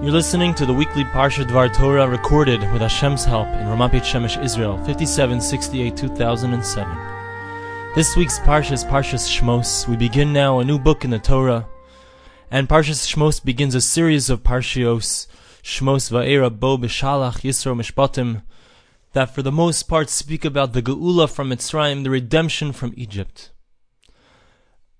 [0.00, 4.04] You're listening to the weekly Parsha Dvar Torah recorded with Hashem's help in Ramat Beit
[4.04, 7.94] Shemesh, Israel, 5768 2007.
[7.96, 9.88] This week's Parsha is Parshas Shmos.
[9.88, 11.66] We begin now a new book in the Torah,
[12.48, 15.26] and Parshas Shmos begins a series of Parshios,
[15.64, 18.42] Shmos Va'era Bo B'Shalach Yisro Mishpatim,
[19.14, 23.50] that for the most part speak about the Geula from Mitzrayim, the redemption from Egypt.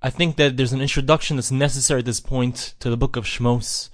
[0.03, 3.27] I think that there's an introduction that's necessary at this point to the book of
[3.27, 3.91] Shmos.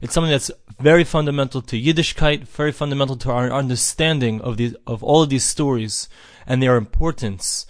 [0.00, 5.02] It's something that's very fundamental to Yiddishkeit, very fundamental to our understanding of these, of
[5.02, 6.08] all of these stories
[6.46, 7.66] and their importance.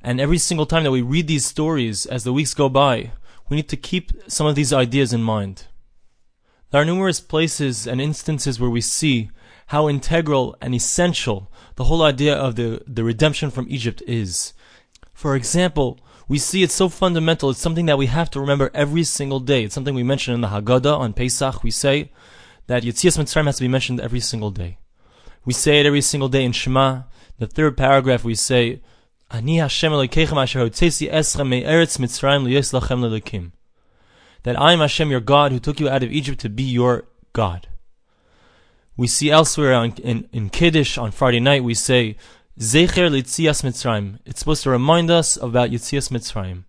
[0.00, 3.12] And every single time that we read these stories as the weeks go by,
[3.48, 5.66] we need to keep some of these ideas in mind.
[6.70, 9.30] There are numerous places and instances where we see
[9.66, 14.52] how integral and essential the whole idea of the, the redemption from Egypt is.
[15.12, 17.50] For example, we see it's so fundamental.
[17.50, 19.64] It's something that we have to remember every single day.
[19.64, 21.62] It's something we mention in the Haggadah on Pesach.
[21.62, 22.10] We say
[22.66, 24.78] that Yetzias Mitzrayim has to be mentioned every single day.
[25.44, 27.02] We say it every single day in Shema.
[27.38, 28.80] The third paragraph we say,
[29.30, 30.28] Ani Hashem me'eretz
[31.98, 33.52] Mitzrayim lachem.
[34.44, 37.04] That I am Hashem your God who took you out of Egypt to be your
[37.32, 37.68] God.
[38.96, 42.16] We see elsewhere in, in, in Kiddush on Friday night, we say,
[42.62, 44.20] Zecher Litzias Mitzrayim.
[44.24, 46.62] It's supposed to remind us about Yitzias Mitzrayim.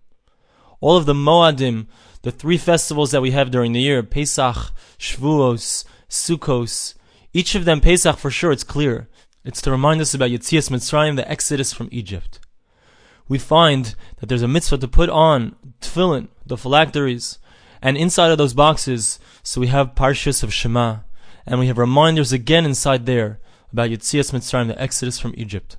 [0.80, 1.86] All of the Moadim,
[2.22, 6.94] the three festivals that we have during the year, Pesach, Shavuos, Sukkos,
[7.32, 9.06] each of them, Pesach for sure, it's clear.
[9.44, 12.40] It's to remind us about Yitzias Mitzrayim, the exodus from Egypt.
[13.28, 17.38] We find that there's a mitzvah to put on tefillin, the phylacteries,
[17.80, 21.02] and inside of those boxes, so we have parshas of Shema,
[21.46, 23.38] and we have reminders again inside there
[23.70, 25.76] about Yitzias Mitzrayim, the exodus from Egypt.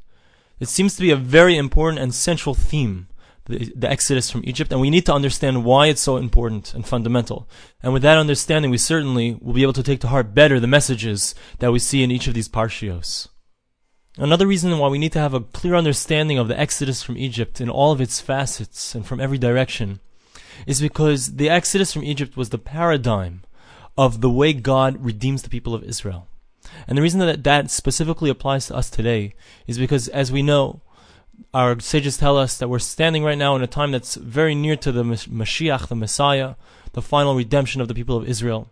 [0.59, 3.08] It seems to be a very important and central theme,
[3.45, 6.86] the, the, exodus from Egypt, and we need to understand why it's so important and
[6.86, 7.48] fundamental.
[7.84, 10.67] And with that understanding, we certainly will be able to take to heart better the
[10.67, 13.28] messages that we see in each of these parshios.
[14.17, 17.59] Another reason why we need to have a clear understanding of the exodus from Egypt
[17.59, 19.99] in all of its facets and from every direction
[20.65, 23.42] is because the exodus from Egypt was the paradigm
[23.98, 26.30] of the way God redeems the people of Israel.
[26.87, 29.33] And the reason that that specifically applies to us today
[29.67, 30.81] is because, as we know,
[31.53, 34.76] our sages tell us that we're standing right now in a time that's very near
[34.77, 36.55] to the Mashiach, the Messiah,
[36.93, 38.70] the final redemption of the people of Israel.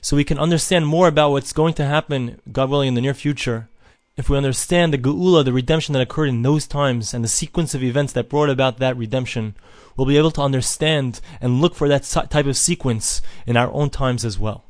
[0.00, 3.14] So we can understand more about what's going to happen, God willing, in the near
[3.14, 3.68] future.
[4.16, 7.74] If we understand the Geula, the redemption that occurred in those times, and the sequence
[7.74, 9.54] of events that brought about that redemption,
[9.96, 13.90] we'll be able to understand and look for that type of sequence in our own
[13.90, 14.64] times as well.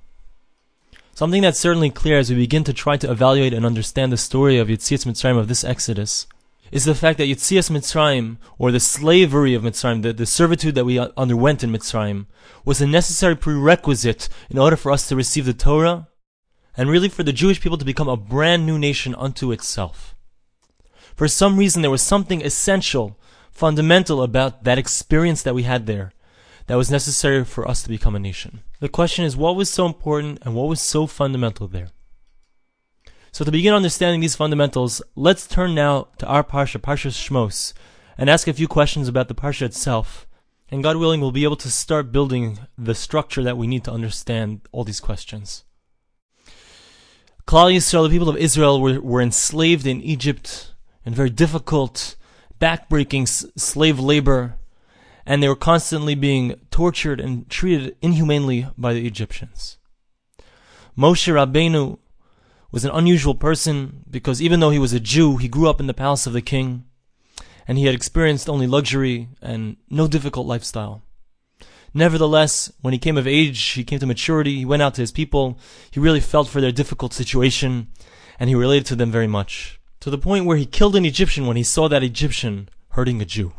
[1.18, 4.56] Something that's certainly clear as we begin to try to evaluate and understand the story
[4.56, 6.28] of Yitzias Mitzrayim of this Exodus
[6.70, 10.84] is the fact that Yitzias Mitzrayim, or the slavery of Mitzrayim, the, the servitude that
[10.84, 12.26] we underwent in Mitzrayim,
[12.64, 16.06] was a necessary prerequisite in order for us to receive the Torah,
[16.76, 20.14] and really for the Jewish people to become a brand new nation unto itself.
[21.16, 23.18] For some reason, there was something essential,
[23.50, 26.12] fundamental about that experience that we had there,
[26.68, 28.60] that was necessary for us to become a nation.
[28.80, 31.88] The question is, what was so important and what was so fundamental there?
[33.32, 37.72] So to begin understanding these fundamentals, let's turn now to our Parsha, Parsha Shmos,
[38.18, 40.26] and ask a few questions about the Parsha itself.
[40.70, 43.92] And God willing, we'll be able to start building the structure that we need to
[43.92, 45.64] understand all these questions.
[47.46, 50.74] Klal Yisrael, the people of Israel, were, were enslaved in Egypt
[51.06, 52.14] in very difficult,
[52.60, 53.26] backbreaking
[53.58, 54.57] slave labor
[55.28, 59.76] and they were constantly being tortured and treated inhumanely by the Egyptians.
[60.96, 61.98] Moshe Rabbeinu
[62.72, 65.86] was an unusual person because even though he was a Jew, he grew up in
[65.86, 66.86] the palace of the king,
[67.68, 71.02] and he had experienced only luxury and no difficult lifestyle.
[71.92, 75.12] Nevertheless, when he came of age, he came to maturity, he went out to his
[75.12, 75.58] people,
[75.90, 77.88] he really felt for their difficult situation,
[78.40, 79.78] and he related to them very much.
[80.00, 83.26] To the point where he killed an Egyptian when he saw that Egyptian hurting a
[83.26, 83.52] Jew.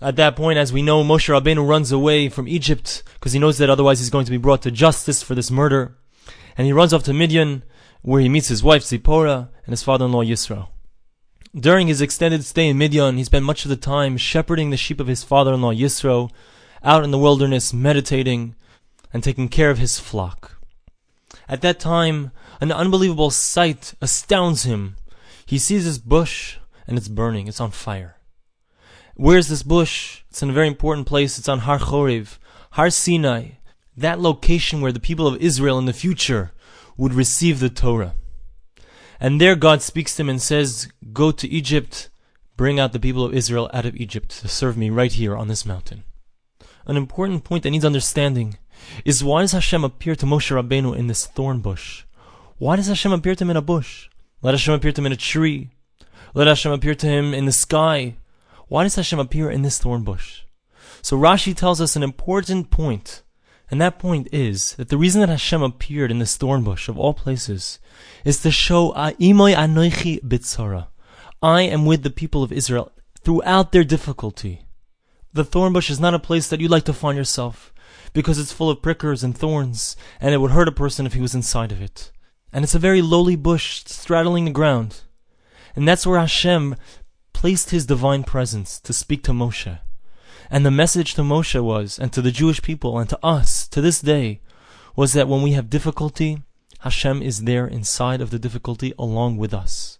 [0.00, 3.58] At that point, as we know, Moshe Rabbeinu runs away from Egypt because he knows
[3.58, 5.96] that otherwise he's going to be brought to justice for this murder.
[6.58, 7.62] And he runs off to Midian,
[8.02, 10.68] where he meets his wife Zipporah and his father-in-law Yisro.
[11.54, 15.00] During his extended stay in Midian, he spent much of the time shepherding the sheep
[15.00, 16.30] of his father-in-law Yisro,
[16.82, 18.56] out in the wilderness, meditating
[19.12, 20.58] and taking care of his flock.
[21.48, 24.96] At that time, an unbelievable sight astounds him.
[25.46, 26.56] He sees this bush
[26.86, 28.16] and it's burning, it's on fire.
[29.16, 30.22] Where's this bush?
[30.28, 31.38] It's in a very important place.
[31.38, 32.38] It's on Har Chorev,
[32.72, 33.50] Har Sinai,
[33.96, 36.50] that location where the people of Israel in the future
[36.96, 38.16] would receive the Torah.
[39.20, 42.08] And there God speaks to him and says, Go to Egypt,
[42.56, 45.46] bring out the people of Israel out of Egypt to serve me right here on
[45.46, 46.02] this mountain.
[46.86, 48.58] An important point that needs understanding
[49.04, 52.04] is why does Hashem appear to Moshe Rabbeinu in this thorn bush?
[52.58, 54.08] Why does Hashem appear to him in a bush?
[54.42, 55.70] Let Hashem appear to him in a tree.
[56.34, 58.16] Let Hashem appear to him in the sky.
[58.74, 60.40] Why does Hashem appear in this thorn bush?
[61.00, 63.22] So Rashi tells us an important point,
[63.70, 66.98] and that point is that the reason that Hashem appeared in this thorn bush of
[66.98, 67.78] all places
[68.24, 70.88] is to show ah, Imoy Anoichi Bitzara.
[71.40, 72.90] I am with the people of Israel
[73.20, 74.62] throughout their difficulty.
[75.32, 77.72] The thorn bush is not a place that you'd like to find yourself
[78.12, 81.20] because it's full of prickers and thorns, and it would hurt a person if he
[81.20, 82.10] was inside of it.
[82.52, 85.02] And it's a very lowly bush straddling the ground.
[85.76, 86.74] And that's where Hashem
[87.44, 89.78] placed his divine presence to speak to Moshe.
[90.50, 93.82] And the message to Moshe was, and to the Jewish people, and to us, to
[93.82, 94.40] this day,
[94.96, 96.42] was that when we have difficulty,
[96.80, 99.98] Hashem is there inside of the difficulty along with us.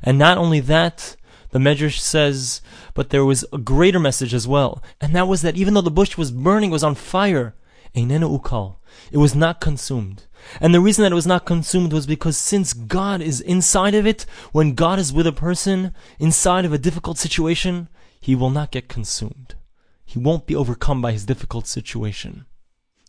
[0.00, 1.16] And not only that,
[1.50, 2.60] the Medrash says,
[2.94, 5.90] but there was a greater message as well, and that was that even though the
[5.90, 7.56] bush was burning, was on fire,
[7.96, 8.76] Einenu ukal,
[9.10, 10.25] it was not consumed.
[10.60, 14.06] And the reason that it was not consumed was because since God is inside of
[14.06, 17.88] it, when God is with a person inside of a difficult situation,
[18.20, 19.54] he will not get consumed.
[20.04, 22.46] He won't be overcome by his difficult situation.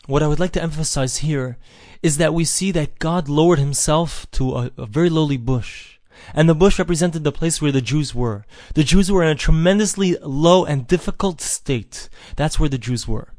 [0.08, 1.58] What I would like to emphasize here
[2.02, 6.00] is that we see that God lowered himself to a, a very lowly bush.
[6.34, 8.46] And the bush represented the place where the Jews were.
[8.74, 12.10] The Jews were in a tremendously low and difficult state.
[12.36, 13.34] That's where the Jews were.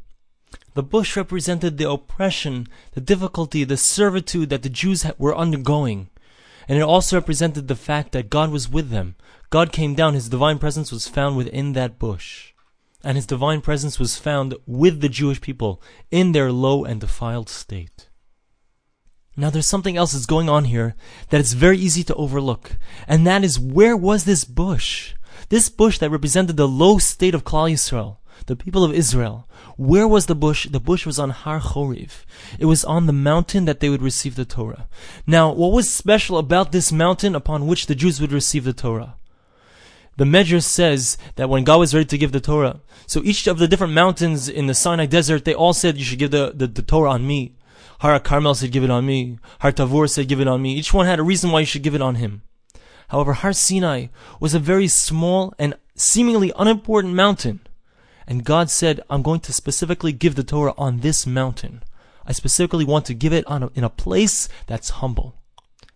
[0.78, 6.08] The bush represented the oppression, the difficulty, the servitude that the Jews were undergoing.
[6.69, 9.16] And it also represented the fact that God was with them.
[9.50, 12.52] God came down, His divine presence was found within that bush.
[13.02, 15.82] And His divine presence was found with the Jewish people
[16.12, 18.08] in their low and defiled state.
[19.36, 20.94] Now there's something else that's going on here
[21.31, 22.76] that it's very easy to overlook.
[23.08, 25.14] And that is where was this bush?
[25.48, 28.18] This bush that represented the low state of Klal Yisrael
[28.48, 29.48] the people of Israel.
[29.76, 30.66] Where was the bush?
[30.66, 32.24] The bush was on Har Choriv.
[32.58, 34.88] It was on the mountain that they would receive the Torah.
[35.26, 39.14] Now, what was special about this mountain upon which the Jews would receive the Torah?
[40.16, 43.58] The Medrash says that when God was ready to give the Torah, so each of
[43.58, 46.66] the different mountains in the Sinai desert, they all said, you should give the, the,
[46.66, 47.54] the Torah on me.
[48.00, 49.38] Har Carmel said, give it on me.
[49.60, 50.74] Har Tavor said, give it on me.
[50.74, 52.42] Each one had a reason why you should give it on him.
[53.08, 54.06] However, Har Sinai
[54.40, 57.60] was a very small and seemingly unimportant mountain.
[58.28, 61.82] And God said, I'm going to specifically give the Torah on this mountain.
[62.26, 65.34] I specifically want to give it on a, in a place that's humble.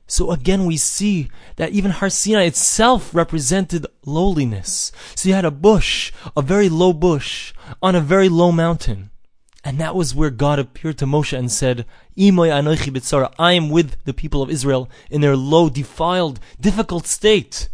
[0.06, 4.93] So again, we see that even Har Sinai itself represented lowliness.
[5.14, 7.52] So you had a bush, a very low bush,
[7.82, 9.11] on a very low mountain.
[9.62, 11.85] And that was where God appeared to Moshe and said,
[12.17, 17.69] I am with the people of Israel in their low, defiled, difficult state.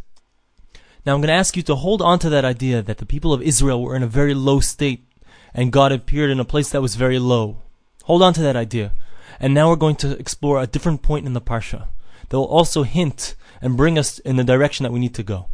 [1.08, 3.32] Now I'm going to ask you to hold on to that idea that the people
[3.32, 5.10] of Israel were in a very low state
[5.54, 7.62] and God appeared in a place that was very low.
[8.04, 8.92] Hold on to that idea.
[9.40, 11.86] And now we're going to explore a different point in the Parsha
[12.28, 15.46] that will also hint and bring us in the direction that we need to go.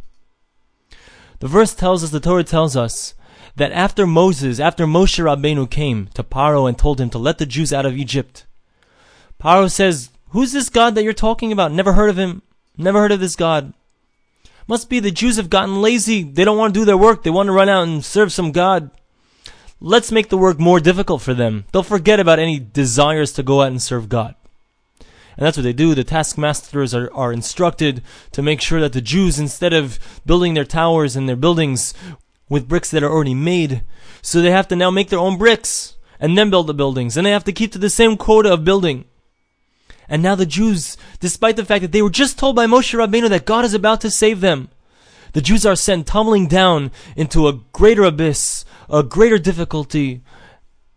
[1.39, 3.13] The verse tells us, the Torah tells us,
[3.55, 7.45] that after Moses, after Moshe Rabbeinu came to Paro and told him to let the
[7.45, 8.45] Jews out of Egypt,
[9.41, 11.71] Paro says, Who's this God that you're talking about?
[11.71, 12.41] Never heard of him.
[12.75, 13.73] Never heard of this God.
[14.67, 16.23] Must be the Jews have gotten lazy.
[16.23, 17.23] They don't want to do their work.
[17.23, 18.89] They want to run out and serve some God.
[19.79, 21.65] Let's make the work more difficult for them.
[21.71, 24.35] They'll forget about any desires to go out and serve God.
[25.37, 25.93] And that's what they do.
[25.93, 28.01] The taskmasters are, are instructed
[28.31, 31.93] to make sure that the Jews, instead of building their towers and their buildings
[32.49, 33.83] with bricks that are already made,
[34.21, 37.17] so they have to now make their own bricks and then build the buildings.
[37.17, 39.05] And they have to keep to the same quota of building.
[40.07, 43.29] And now the Jews, despite the fact that they were just told by Moshe Rabbeinu
[43.29, 44.69] that God is about to save them,
[45.33, 50.23] the Jews are sent tumbling down into a greater abyss, a greater difficulty.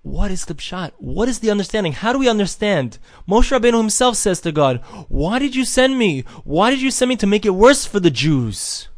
[0.02, 0.92] What is the pshat?
[0.98, 1.92] What is the understanding?
[1.92, 2.98] How do we understand?
[3.28, 6.22] Moshe Rabbeinu himself says to God, Why did you send me?
[6.44, 8.88] Why did you send me to make it worse for the Jews?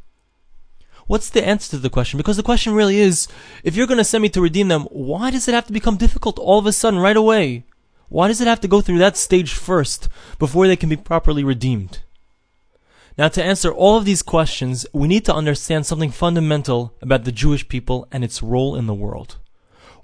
[1.06, 2.18] What's the answer to the question?
[2.18, 3.26] Because the question really is,
[3.64, 5.96] if you're going to send me to redeem them, why does it have to become
[5.96, 7.64] difficult all of a sudden right away?
[8.10, 10.08] Why does it have to go through that stage first
[10.40, 12.00] before they can be properly redeemed?
[13.16, 17.30] Now, to answer all of these questions, we need to understand something fundamental about the
[17.30, 19.38] Jewish people and its role in the world.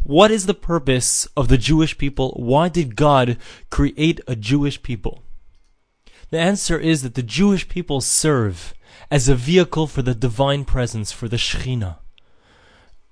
[0.04, 2.30] What is the purpose of the Jewish people?
[2.36, 3.38] Why did God
[3.70, 5.24] create a Jewish people?
[6.30, 8.72] The answer is that the Jewish people serve
[9.10, 11.96] as a vehicle for the divine presence, for the Shekhinah.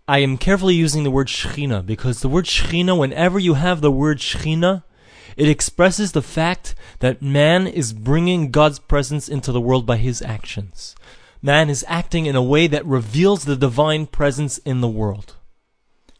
[0.06, 3.90] I am carefully using the word Shechina because the word Shechina, whenever you have the
[3.90, 4.82] word Shechina,
[5.34, 10.20] it expresses the fact that man is bringing God's presence into the world by his
[10.20, 10.94] actions.
[11.40, 15.36] Man is acting in a way that reveals the divine presence in the world.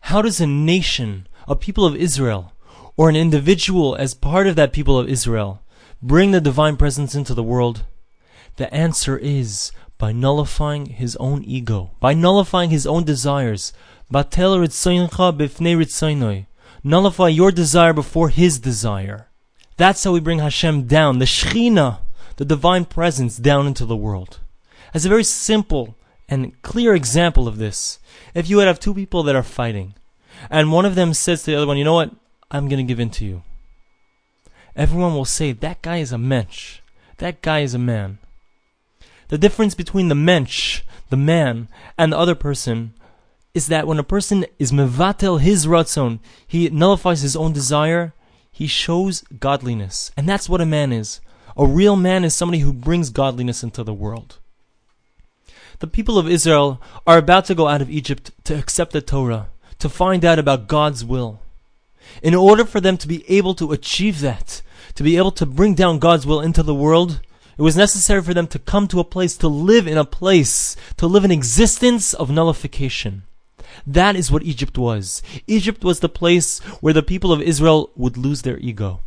[0.01, 2.55] How does a nation, a people of Israel,
[2.97, 5.63] or an individual as part of that people of Israel
[6.03, 7.85] bring the divine presence into the world?
[8.57, 9.73] The answer is
[10.05, 13.73] by nullifying his own ego, by nullifying his own desires.
[14.13, 14.61] Batel
[16.85, 19.29] Nullify your desire before his desire.
[19.79, 22.01] That's how we bring Hashem down, the Shekhinah,
[22.37, 24.41] the divine presence, down into the world.
[24.93, 25.97] As a very simple
[26.29, 27.99] and clear example of this,
[28.35, 29.95] if you would have two people that are fighting,
[30.51, 32.11] and one of them says to the other one, you know what,
[32.51, 33.43] I'm going to give in to you.
[34.77, 36.81] Everyone will say, that guy is a mensch.
[37.17, 38.19] That guy is a man.
[39.29, 42.95] The difference between the mensch, the man, and the other person
[43.55, 48.13] is that when a person is mevatel his ratzon, he nullifies his own desire,
[48.51, 50.11] he shows godliness.
[50.17, 51.21] And that's what a man is.
[51.57, 54.39] A real man is somebody who brings godliness into the world.
[55.79, 59.49] The people of Israel are about to go out of Egypt to accept the Torah,
[59.79, 61.41] to find out about God's will.
[62.23, 64.63] In order for them to be able to achieve that,
[64.95, 67.21] to be able to bring down God's will into the world,
[67.57, 70.77] it was necessary for them to come to a place, to live in a place,
[70.97, 73.25] to live an existence of nullification.
[73.87, 75.23] That is what Egypt was.
[75.47, 79.01] Egypt was the place where the people of Israel would lose their ego.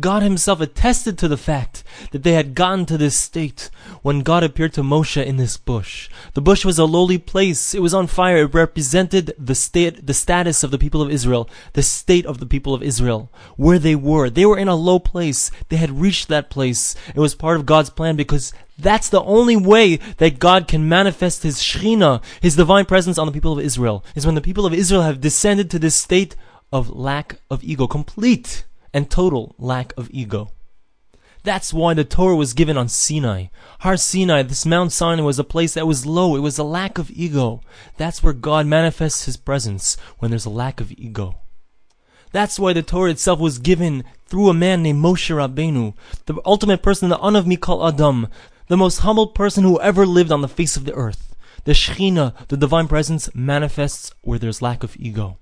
[0.00, 3.70] God himself attested to the fact that they had gotten to this state
[4.02, 6.08] when God appeared to Moshe in this bush.
[6.32, 7.74] The bush was a lowly place.
[7.74, 8.38] It was on fire.
[8.38, 12.46] It represented the state, the status of the people of Israel, the state of the
[12.46, 14.28] people of Israel, where they were.
[14.30, 15.52] They were in a low place.
[15.68, 16.96] They had reached that place.
[17.14, 21.44] It was part of God's plan because that's the only way that God can manifest
[21.44, 24.74] His Shekhinah, His divine presence on the people of Israel, is when the people of
[24.74, 26.34] Israel have descended to this state
[26.72, 30.52] of lack of ego, complete and total lack of ego.
[31.42, 33.48] That's why the Torah was given on Sinai.
[33.80, 36.36] Har Sinai, this Mount Sinai was a place that was low.
[36.36, 37.60] It was a lack of ego.
[37.98, 41.40] That's where God manifests His presence, when there's a lack of ego.
[42.32, 46.82] That's why the Torah itself was given through a man named Moshe Rabbeinu, the ultimate
[46.82, 48.28] person, the Anav Mikol Adam,
[48.68, 51.34] the most humble person who ever lived on the face of the earth.
[51.64, 55.38] The Shekhinah, the divine presence, manifests where there's lack of ego.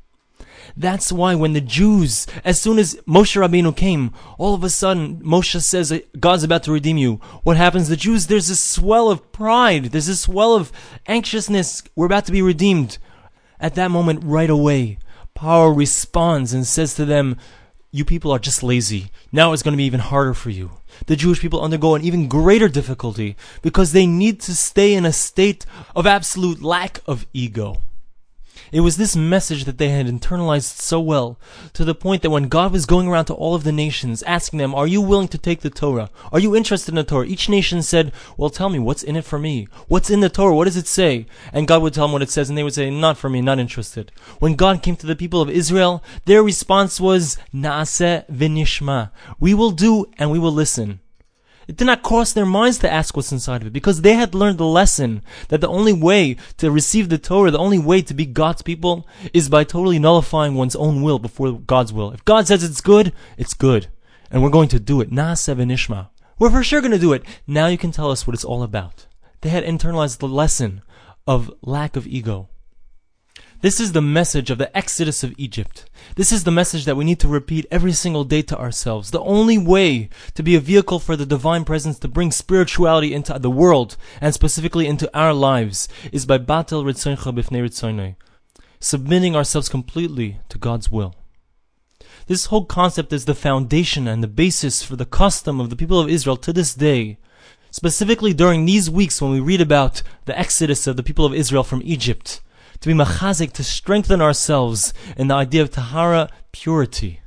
[0.77, 5.21] That's why when the Jews, as soon as Moshe Rabbeinu came, all of a sudden
[5.23, 7.21] Moshe says God's about to redeem you.
[7.43, 7.89] What happens?
[7.89, 9.87] The Jews, there's this swell of pride.
[9.87, 10.73] There's this swell of
[11.07, 11.83] anxiousness.
[11.95, 12.99] We're about to be redeemed.
[13.61, 14.99] At that moment, right away,
[15.37, 17.37] Paro responds and says to them,
[17.95, 19.11] you people are just lazy.
[19.31, 20.71] Now it's going to be even harder for you.
[21.07, 25.13] The Jewish people undergo an even greater difficulty because they need to stay in a
[25.13, 27.83] state of absolute lack of ego.
[28.73, 31.39] It was this message that they had internalized so well,
[31.75, 34.59] to the point that when God was going around to all of the nations, asking
[34.59, 36.11] them, Are you willing to take the Torah?
[36.33, 37.27] Are you interested in the Torah?
[37.27, 39.69] Each nation said, Well, tell me, what's in it for me?
[39.89, 40.55] What's in the Torah?
[40.55, 41.27] What does it say?
[41.53, 43.41] And God would tell them what it says, and they would say, Not for me,
[43.41, 44.11] not interested.
[44.39, 49.11] When God came to the people of Israel, their response was, Naaseh v'nishma.
[49.39, 51.01] We will do and we will listen.
[51.69, 54.35] It did not cross their minds to ask what's inside of it because they had
[54.35, 58.15] learned the lesson that the only way to receive the Torah, the only way to
[58.15, 62.11] be God's people is by totally nullifying one's own will before God's will.
[62.11, 63.89] If God says it's good, it's good.
[64.31, 65.11] And we're going to do it.
[65.11, 66.09] Naaseh v'nishma.
[66.39, 67.23] We're for sure going to do it.
[67.47, 69.07] Now you can tell us what it's all about.
[69.43, 70.83] They had internalized the lesson
[71.27, 72.49] of lack of ego.
[73.63, 75.89] This is the message of the exodus of Egypt.
[76.17, 79.13] This is the message that we need to repeat every single day to ourselves.
[79.13, 83.39] The only way to be a vehicle for the divine presence to bring spirituality into
[83.39, 88.17] the world and specifically into our lives is by batel ritzoncha bifnei ritzonai,
[88.81, 91.15] submitting ourselves completely to God's will.
[92.27, 96.01] This whole concept is the foundation and the basis for the custom of the people
[96.01, 97.17] of Israel to this day.
[97.71, 101.63] Specifically during these weeks when we read about the exodus of the people of Israel
[101.63, 102.41] from Egypt
[102.83, 107.21] to be machazik, to strengthen ourselves in the idea of tahara, purity.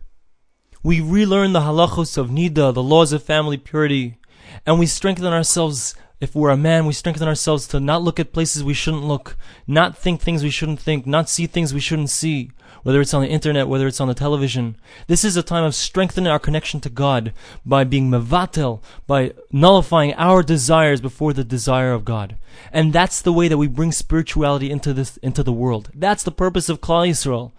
[0.84, 4.18] We relearn the halachos of nida, the laws of family purity,
[4.66, 8.32] and we strengthen ourselves if we're a man, we strengthen ourselves to not look at
[8.32, 12.10] places we shouldn't look, not think things we shouldn't think, not see things we shouldn't
[12.10, 12.52] see,
[12.84, 14.78] whether it's on the internet, whether it's on the television.
[15.08, 17.34] This is a time of strengthening our connection to God
[17.66, 22.38] by being mevatel, by nullifying our desires before the desire of God.
[22.72, 25.90] And that's the way that we bring spirituality into this, into the world.
[25.94, 27.52] That's the purpose of Klal Yisrael.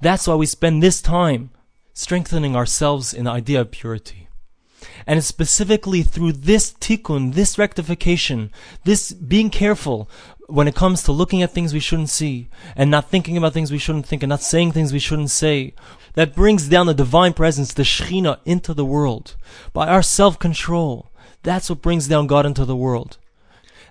[0.00, 1.50] That's why we spend this time
[1.94, 4.23] strengthening ourselves in the idea of purity.
[5.06, 8.50] And specifically through this tikkun, this rectification,
[8.84, 10.08] this being careful
[10.46, 13.72] when it comes to looking at things we shouldn't see, and not thinking about things
[13.72, 15.72] we shouldn't think, and not saying things we shouldn't say,
[16.14, 19.36] that brings down the divine presence, the Shekhinah, into the world.
[19.72, 21.10] By our self-control,
[21.42, 23.18] that's what brings down God into the world.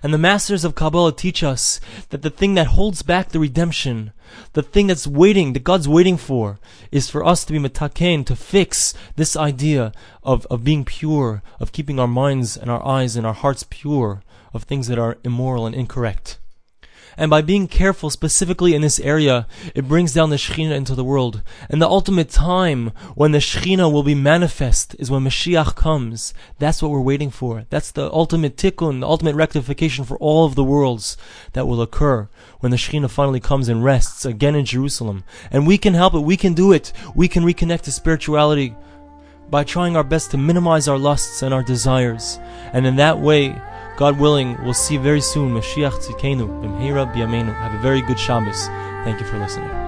[0.04, 1.80] And the masters of Kabbalah teach us
[2.10, 4.12] that the thing that holds back the redemption,
[4.52, 6.58] the thing that's waiting, that God's waiting for,
[6.92, 9.92] is for us to be metaken, to fix this idea
[10.22, 14.22] of, of being pure, of keeping our minds and our eyes and our hearts pure
[14.52, 16.38] of things that are immoral and incorrect.
[17.16, 21.04] And by being careful specifically in this area, it brings down the Shekhinah into the
[21.04, 21.42] world.
[21.68, 26.34] And the ultimate time when the Shekhinah will be manifest is when Mashiach comes.
[26.58, 27.64] That's what we're waiting for.
[27.70, 31.16] That's the ultimate tikkun, the ultimate rectification for all of the worlds
[31.52, 32.28] that will occur
[32.60, 35.24] when the Shekhinah finally comes and rests again in Jerusalem.
[35.50, 36.20] And we can help it.
[36.20, 36.92] We can do it.
[37.14, 38.74] We can reconnect to spirituality
[39.50, 42.38] by trying our best to minimize our lusts and our desires.
[42.72, 43.54] And in that way,
[43.96, 47.54] God willing, we'll see very soon Mashiach Tzidkenu, B'mheira B'yameinu.
[47.54, 48.66] Have a very good Shabbos.
[49.04, 49.83] Thank you for listening.